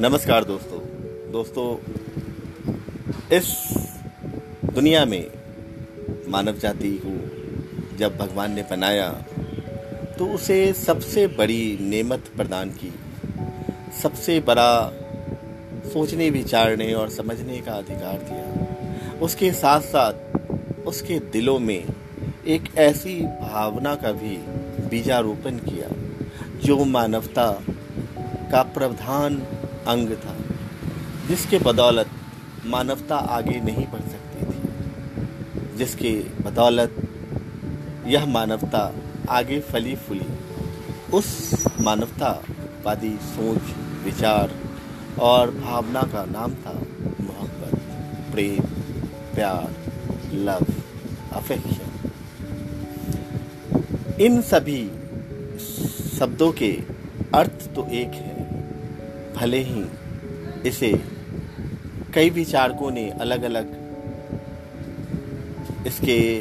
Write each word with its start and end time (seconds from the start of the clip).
नमस्कार 0.00 0.44
दोस्तों। 0.44 0.78
दोस्तों, 1.32 1.64
इस 3.36 3.48
दुनिया 4.74 5.04
में 5.04 5.26
मानव 6.28 6.58
जाति 6.58 6.90
को 7.04 7.96
जब 7.96 8.16
भगवान 8.16 8.52
ने 8.52 8.62
बनाया 8.62 9.08
तो 10.18 10.26
उसे 10.26 10.72
सबसे 10.72 11.26
बड़ी 11.26 11.78
नेमत 11.80 12.30
प्रदान 12.36 12.70
की। 12.70 12.92
सबसे 14.02 14.38
बड़ा 14.40 14.92
सोचने, 15.92 16.30
विचारने 16.30 16.92
और 16.94 17.08
समझने 17.08 17.58
का 17.58 17.72
अधिकार 17.72 18.18
दिया। 18.22 19.18
उसके 19.18 19.52
साथ 19.52 19.80
साथ 19.80 20.86
उसके 20.86 21.18
दिलों 21.32 21.58
में 21.58 21.84
एक 22.46 22.76
ऐसी 22.78 23.20
भावना 23.20 23.94
का 23.94 24.12
भी 24.12 24.36
बीजारोपण 24.88 25.58
किया, 25.58 25.88
जो 26.64 26.84
मानवता 26.84 27.50
का 28.52 28.62
प्रधान 28.62 29.42
अंग 29.88 30.10
था, 30.16 30.36
जिसके 31.28 31.58
बदौलत 31.58 32.10
मानवता 32.66 33.16
आगे 33.16 33.60
नहीं 33.60 33.86
बढ़ 33.86 34.00
सकती 34.02 34.46
थी। 34.46 35.76
जिसके 35.76 36.12
बदौलत 36.42 36.96
यह 38.06 38.26
मानवता 38.26 38.82
आगे 39.30 39.60
फली 39.60 39.94
फूली 39.96 40.26
उस 41.14 41.28
मानवतावादी 41.80 43.14
सोच, 43.24 43.74
विचार 44.04 44.50
और 45.20 45.50
भावना 45.50 46.02
का 46.12 46.24
नाम 46.24 46.54
था 46.54 46.72
मोहब्बत, 47.20 47.74
प्रेम, 48.32 48.64
प्यार, 49.34 49.68
लव 50.34 50.64
अफेक्शन 51.32 51.86
इन 54.20 54.40
सभी 54.42 54.82
शब्दों 56.18 56.50
के 56.52 56.72
अर्थ 57.34 57.68
तो 57.74 57.86
एक 57.92 58.14
है। 58.14 58.27
भले 59.36 59.62
ही 59.62 59.84
इसे 60.66 61.04
कई 62.14 62.30
विचारकों 62.30 62.90
ने 62.90 63.10
अलग 63.10 63.42
अलग 63.42 63.76
इसके 65.86 66.40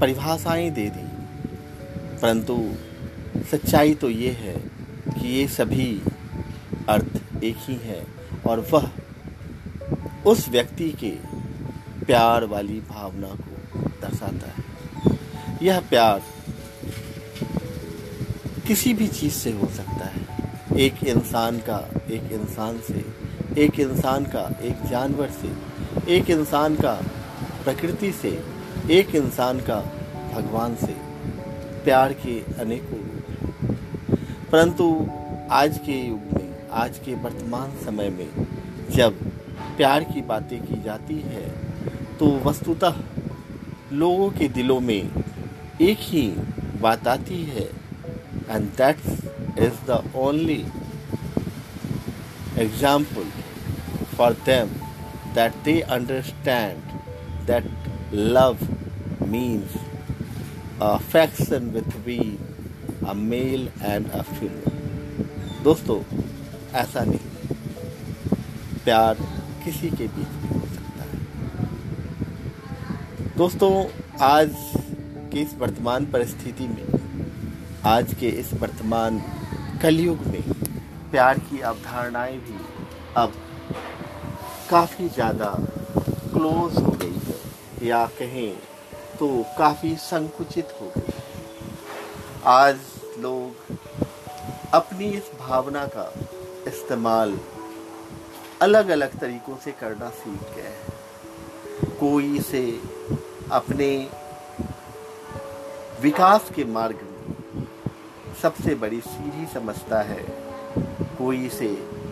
परिभाषाएँ 0.00 0.70
दे 0.70 0.88
दी। 0.90 1.08
परंतु 2.22 2.74
सच्चाई 3.50 3.94
तो 3.94 4.10
ये 4.10 4.30
है 4.30 4.54
कि 5.08 5.28
ये 5.28 5.48
सभी 5.48 6.02
अर्थ 6.88 7.44
एक 7.44 7.56
ही 7.58 7.74
है 7.74 8.06
और 8.46 8.66
वह 8.72 8.90
उस 10.26 10.48
व्यक्ति 10.48 10.90
के 10.90 11.10
प्यार 12.04 12.44
वाली 12.44 12.80
भावना 12.80 13.28
को 13.28 13.78
दर्शाता 13.78 14.52
है। 14.52 14.64
यह 15.62 15.80
प्यार 15.80 16.22
किसी 18.66 18.94
भी 18.94 19.08
चीज़ 19.08 19.32
से 19.32 19.50
हो 19.50 19.66
सकता 19.66 20.04
है। 20.04 20.41
एक 20.76 21.04
इंसान 21.04 21.58
का, 21.58 21.90
एक 22.10 22.32
इंसान 22.32 22.78
से, 22.78 23.04
एक 23.62 23.80
इंसान 23.80 24.24
का, 24.24 24.58
एक 24.62 24.82
जानवर 24.90 25.30
से, 25.30 25.52
एक 26.12 26.30
इंसान 26.30 26.74
का 26.74 26.92
प्रकृति 27.64 28.12
से, 28.12 28.44
एक 28.90 29.14
इंसान 29.14 29.60
का 29.60 29.80
भगवान 30.34 30.76
से, 30.76 30.94
प्यार 31.84 32.12
के 32.12 32.60
अनेकों 32.60 32.98
रूप 32.98 33.30
हैं। 33.30 33.74
परंतु 34.52 35.06
आज 35.50 35.78
के 35.78 35.92
युग 35.92 36.20
में, 36.32 36.68
आज 36.72 36.98
के 36.98 37.14
वर्तमान 37.14 37.70
समय 37.84 38.10
में, 38.10 38.46
जब 38.90 39.14
प्यार 39.76 40.04
की 40.04 40.20
बातें 40.20 40.66
की 40.66 40.82
जाती 40.82 41.14
है 41.14 41.48
तो 42.18 42.38
वस्तुतः 42.38 42.94
लोगों 43.92 44.30
के 44.30 44.48
दिलों 44.48 44.80
में 44.80 45.10
एक 45.80 45.98
ही 46.00 46.28
बात 46.80 47.08
आती 47.08 47.42
है 47.44 47.64
and 48.50 48.64
that's 48.64 49.31
is 49.56 49.78
the 49.80 50.02
only 50.14 50.64
example 52.56 53.24
for 54.16 54.32
them 54.32 54.70
that 55.34 55.52
they 55.64 55.82
understand 55.84 56.82
that 57.46 57.64
love 58.12 58.60
means 59.26 59.70
affection 60.80 61.70
between 61.70 62.38
a 63.06 63.14
male 63.14 63.68
and 63.82 64.06
a 64.12 64.22
female 64.24 64.72
दोस्तों 65.64 65.98
ऐसा 66.74 67.04
नहीं 67.04 68.38
प्यार 68.84 69.16
किसी 69.64 69.90
के 69.90 70.06
बीच 70.14 70.32
भी 70.42 70.48
हो 70.54 70.66
सकता 70.76 71.04
है 71.10 71.18
दोस्तों 73.36 73.72
आज 74.28 74.54
की 75.32 75.40
इस 75.40 75.54
वर्तमान 75.58 76.06
परिस्थिति 76.12 76.66
में 76.68 76.86
आज 77.86 78.14
के 78.20 78.28
इस 78.40 78.52
वर्तमान 78.62 79.22
कलयुग 79.82 80.20
में 80.26 80.42
प्यार 81.10 81.38
की 81.38 81.60
अवधारणाएँ 81.60 82.36
भी 82.38 82.58
अब 83.16 83.32
काफ़ी 84.70 85.08
ज़्यादा 85.08 85.46
क्लोज 86.34 86.76
हो 86.76 86.90
गई 86.92 87.18
है। 87.24 87.86
या 87.86 88.04
कहें 88.18 88.54
तो 89.18 89.28
काफ़ी 89.58 89.94
संकुचित 89.96 90.68
हो 90.80 90.92
गई 90.96 91.12
आज 92.44 92.78
लोग 93.18 93.76
अपनी 94.74 95.10
इस 95.12 95.30
भावना 95.40 95.84
का 95.96 96.10
इस्तेमाल 96.68 97.38
अलग 98.62 98.88
अलग 98.88 99.18
तरीकों 99.20 99.56
से 99.64 99.72
करना 99.80 100.08
सीख 100.20 100.56
गए 100.56 100.62
हैं। 100.62 101.96
कोई 102.00 102.36
इसे 102.38 102.66
अपने 103.52 103.90
विकास 106.02 106.50
के 106.56 106.64
मार्ग 106.72 107.08
सबसे 108.42 108.74
बड़ी 108.74 109.00
सीढ़ी 109.00 109.46
समझता 109.46 110.02
है। 110.02 110.22
कोई 111.18 111.46
इसे 111.46 111.68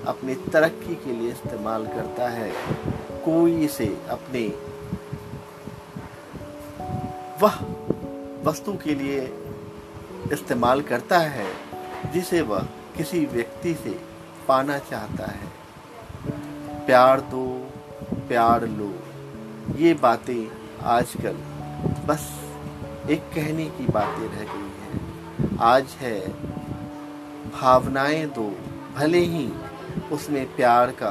अपनी 0.07 0.35
तरक्की 0.35 0.95
के 0.95 1.13
लिए 1.13 1.31
इस्तेमाल 1.31 1.87
करता 1.87 2.29
है। 2.29 2.53
कोई 3.25 3.65
इसे 3.65 4.03
अपने 4.09 4.49
वह 7.43 7.55
वस्तु 8.45 8.73
के 8.73 8.95
लिए 8.95 9.21
इस्तेमाल 10.33 10.83
करता 10.83 11.19
है, 11.19 11.47
जिसे 12.13 12.41
वह 12.41 12.59
किसी 12.97 13.27
व्यक्ति 13.27 13.75
से 13.75 14.01
पाना 14.49 14.79
चाहता 14.79 15.27
है। 15.27 15.49
प्यार 16.87 17.21
दो, 17.21 17.71
प्यार 18.15 18.67
लो। 18.67 18.95
ये 19.77 19.95
बातें 19.95 20.51
आजकल 20.83 21.33
बस 22.07 22.41
एक 23.11 23.21
कहने 23.21 23.65
की 23.65 23.87
बातें 23.87 24.29
रह 24.29 24.45
गई 24.45 24.71
आज 25.62 25.87
है। 26.00 26.19
भावनाएँ 27.50 28.25
दो, 28.26 28.44
भले 28.97 29.19
ही 29.19 29.48
उसमें 30.12 30.56
प्यार 30.56 30.91
का 30.91 31.10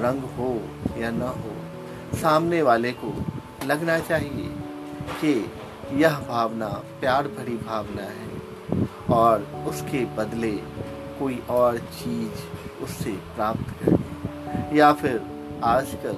रंग 0.00 0.22
हो 0.22 0.50
या 0.98 1.10
न 1.10 1.22
हो, 1.22 1.54
सामने 2.16 2.62
वाले 2.62 2.92
को 2.92 3.12
लगना 3.66 3.98
चाहिए 3.98 4.48
कि 5.20 5.32
यह 5.92 6.18
भावना 6.18 6.68
प्यार 7.00 7.28
भरी 7.28 7.56
भावना 7.56 8.02
है 8.02 8.86
और 9.10 9.42
उसके 9.68 10.04
बदले 10.04 10.52
कोई 11.18 11.42
और 11.50 11.78
चीज़ 11.78 12.82
उससे 12.84 13.12
प्राप्त 13.12 13.82
करें। 13.82 14.76
या 14.76 14.92
फिर 14.92 15.20
आजकल 15.64 16.16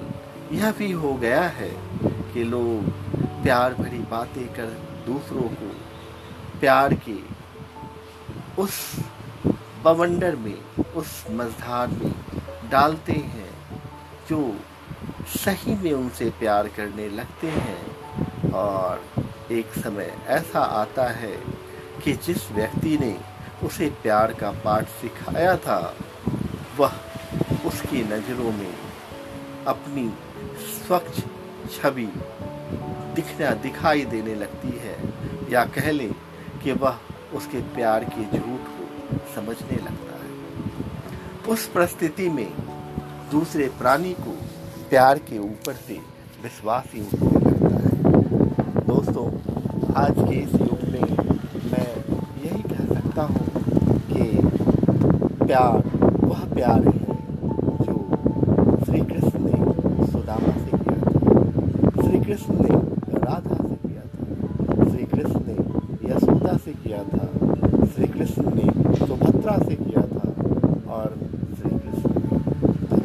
यह 0.55 0.71
भी 0.71 0.91
हो 0.91 1.13
गया 1.13 1.41
है 1.41 1.71
कि 2.33 2.43
लोग 2.43 2.89
प्यार 3.43 3.73
भरी 3.73 3.99
बातें 4.11 4.47
कर 4.47 4.77
दूसरों 5.07 5.49
को 5.55 5.71
प्यार 6.59 6.93
के 6.93 7.34
उस 8.59 8.95
बवंडर 9.83 10.35
में, 10.35 10.75
उस 10.95 11.25
मझधार 11.31 11.87
में 11.87 12.13
डालते 12.71 13.13
हैं 13.13 13.53
जो 14.29 14.59
सही 15.27 15.75
में 15.75 15.93
उनसे 15.93 16.29
प्यार 16.29 16.67
करने 16.67 17.09
लगते 17.09 17.47
हैं। 17.47 17.95
और 18.51 19.03
एक 19.51 19.73
समय 19.73 20.17
ऐसा 20.27 20.59
आता 20.59 21.07
है 21.07 21.37
कि 22.03 22.13
जिस 22.13 22.51
व्यक्ति 22.51 22.97
ने 22.97 23.19
उसे 23.63 23.89
प्यार 23.89 24.33
का 24.33 24.51
पाठ 24.51 24.85
सिखाया 24.85 25.57
था, 25.57 25.95
वह 26.77 26.93
उसकी 27.65 28.03
नज़रों 28.03 28.51
में 28.51 28.73
अपनी 29.67 30.13
स्वच्छ 30.61 31.23
छवि 31.77 32.13
दिखना 33.15 33.49
दिखाई 33.49 34.05
देने 34.05 34.35
लगती 34.35 34.67
है। 34.67 34.97
या 35.49 35.65
कह 35.65 35.91
लें 35.91 36.13
कि 36.63 36.71
वह 36.71 36.99
उसके 37.35 37.59
प्यार 37.75 38.03
के 38.03 38.23
झूठ 38.37 38.67
को 38.67 39.17
समझने 39.35 39.77
लगता 39.77 40.15
है। 40.15 41.53
उस 41.53 41.67
परिस्थिति 41.67 42.29
में 42.29 42.47
दूसरे 43.31 43.67
प्राणी 43.79 44.13
को 44.19 44.31
प्यार 44.89 45.17
के 45.29 45.37
ऊपर 45.39 45.73
से 45.87 45.99
विश्वास 46.43 46.91
ही 46.93 47.01
उठने 47.01 47.39
लगता 47.39 47.75
है। 47.75 47.91
दोस्तों, 48.87 49.27
आज 49.95 50.15
के 50.19 50.35
इस 50.35 50.53
युग 50.53 50.81
में 50.91 51.07
मैं 51.71 51.89
यही 52.45 52.61
कह 52.61 52.83
सकता 52.93 53.21
हूँ 53.23 53.43
कि 54.09 54.23
प्यार, 55.45 55.75
वह 56.23 56.41
प्यार 56.53 56.87
है 56.87 56.99
जो 57.81 57.95
श्री 58.85 58.99
कृष्ण 59.01 59.39
ने 59.39 59.55
सुदामा 60.11 60.53
से 60.57 60.77
किया 60.77 60.97
श्री 62.01 62.19
कृष्ण 62.19 62.53
ने 62.59 62.73
राधा 63.19 63.55
से 63.55 63.75
किया 63.87 64.03
था 64.05 64.89
श्री 64.89 65.05
कृष्ण 65.05 65.39
ने 65.47 65.55
यशोदा 66.09 66.57
से 66.57 66.71
किया 66.95 67.03
था। 67.11 67.85
श्री 67.85 68.07
कृष्ण 68.07 68.43
ने 68.55 68.65
सुभद्रा 68.95 69.57
से 69.59 69.75
किया 69.75 70.01
था 70.13 70.25
और 70.93 71.07
श्री 71.57 71.69
कृष्ण 71.69 72.09
ने 72.11 73.03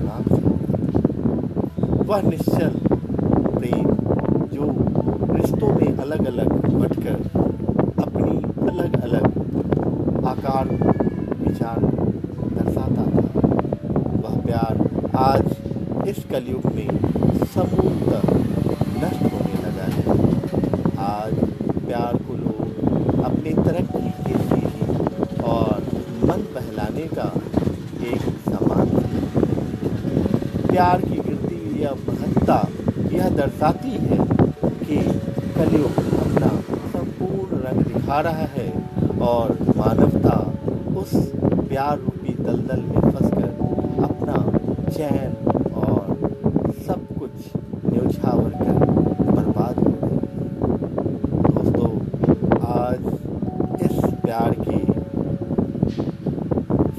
वह 2.09 2.23
निश्चल 2.23 2.73
प्रेम 3.57 3.87
जो 4.53 4.65
रिश्तों 5.35 5.73
में 5.75 5.91
अलग 5.97 6.27
अलग 6.27 6.49
बटकर 6.81 7.19
अपनी 8.03 8.37
अलग 8.71 8.91
अलग 9.03 9.25
आकार, 10.27 10.69
विचार 11.41 11.79
दर्शाता 12.57 13.05
था। 13.07 13.23
वह 14.23 14.41
प्यार 14.47 14.75
आज 15.17 15.45
इस 16.09 16.25
कलयुग 16.31 16.65
में 16.75 16.89
समूहतः 17.55 18.23
नष्ट 19.03 19.23
होने 19.33 19.55
लगा 19.67 19.87
है 19.97 20.05
आज 21.07 21.35
प्यार 21.87 22.17
को 22.29 22.35
लोग 22.37 22.59
अपनी 23.25 23.51
तरक्की 23.51 24.11
के 24.25 24.35
लिए 24.35 24.71
और 25.53 25.83
मन 26.25 26.41
बहलाने 26.55 27.07
का 27.17 27.33
एक 28.11 28.23
सामान 28.49 28.89
प्यार 30.81 31.01
की 31.01 31.17
गिरती 31.17 31.81
यह 31.81 31.95
महत्ता, 32.09 32.55
यह 33.13 33.29
दर्शाती 33.31 33.91
है 34.03 34.17
कि 34.61 34.97
कलयुग 35.57 35.99
अपना 36.21 36.49
संपूर्ण 36.93 37.59
रंग 37.65 37.83
दिखा 37.85 38.21
रहा 38.21 38.47
है 38.55 38.69
और 39.23 39.53
मानवता 39.77 40.37
उस 41.01 41.11
प्यार 41.69 41.99
रूपी 41.99 42.33
दलदल 42.41 42.81
में 42.81 43.01
फंसकर 43.01 43.51
अपना 44.05 44.37
चैन 44.89 45.35
और 45.83 46.01
सब 46.87 47.07
कुछ 47.19 47.35
न्यौछावर 47.85 48.51
कर 48.63 48.77
बर्बाद 49.33 49.77
हो 49.79 49.93
गई। 50.03 50.19
दोस्तों, 51.51 51.93
आज 52.71 53.03
इस 53.83 53.97
प्यार 54.25 54.57
के 54.61 54.81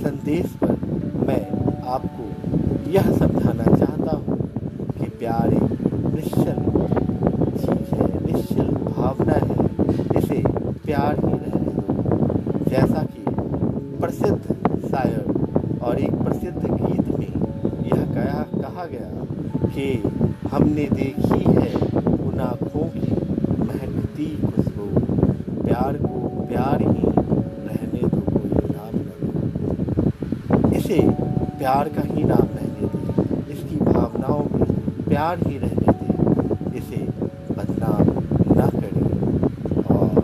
संदेश 0.03 0.55
पर 0.63 0.73
मैं 1.27 1.43
आपको 1.95 2.29
यह 2.91 3.11
कि 3.17 3.50
प्यार, 5.21 5.49
निश्चल। 6.13 6.59
चीज़ 7.57 7.89
है, 7.95 8.05
निश्चल 8.25 8.69
भावना 8.85 9.33
है। 9.33 9.65
इसे 10.19 10.37
प्यार 10.85 11.19
ही 11.25 11.33
रहने 11.33 11.73
दो 11.75 12.69
जैसा 12.69 13.03
कि 13.03 13.21
प्रसिद्ध 13.99 14.41
शायर 14.87 15.79
और 15.81 15.99
एक 15.99 16.13
प्रसिद्ध 16.13 16.61
गीत 16.63 17.05
में 17.19 17.33
यह 17.85 18.01
कहा 18.15 18.41
कहा 18.61 18.85
गया 18.85 19.09
कि 19.67 19.85
हमने 20.51 20.85
देखी 20.93 21.43
है 21.51 21.69
उन 22.25 22.39
आँखों 22.39 22.85
की 22.95 23.11
महकती 23.61 24.29
खुशबू। 24.45 24.87
प्यार 25.63 25.93
को 25.97 26.15
प्यार 26.45 26.81
ही 26.81 27.11
रहने 27.67 28.07
दो 28.07 28.21
कोई 28.31 28.69
नाम 28.71 28.93
इसे 30.73 30.99
प्यार 31.59 31.89
का 31.89 32.01
ही 32.07 32.23
नाम 32.23 32.50
प्यार 35.11 35.39
ही 35.47 35.57
रहने 35.57 35.93
दे 36.01 36.77
इसे 36.77 36.97
बदनाम 37.55 38.11
न 38.57 38.69
करें 38.75 39.85
और 39.95 40.21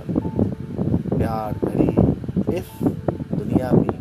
प्यार 1.18 1.54
करें 1.66 2.56
इस 2.58 2.70
दुनिया 2.84 3.72
में 3.72 3.97